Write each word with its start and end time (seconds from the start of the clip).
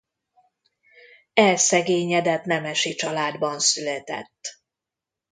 Elszegényedett 1.33 2.43
nemesi 2.43 2.95
családban 2.95 3.59
született. 3.59 4.59